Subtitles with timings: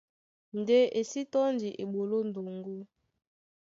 [0.59, 2.75] Ndé e sí tɔ́ndi eɓoló ndoŋgó.